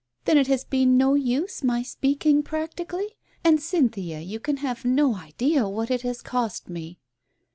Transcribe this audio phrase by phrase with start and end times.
[0.25, 3.17] "Then it has been no use my speaking, practically?
[3.43, 6.97] And, Cynthia, you can have no idea what it has cost me